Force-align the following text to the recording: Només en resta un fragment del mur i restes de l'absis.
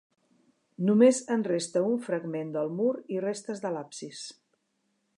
Només 0.89 1.19
en 1.35 1.43
resta 1.49 1.85
un 1.91 2.01
fragment 2.07 2.57
del 2.57 2.75
mur 2.81 2.91
i 3.17 3.23
restes 3.29 3.65
de 3.67 3.77
l'absis. 3.77 4.27